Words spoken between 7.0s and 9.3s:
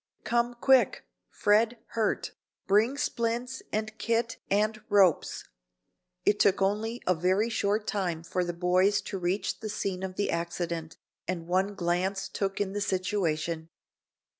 a very short time for the boys to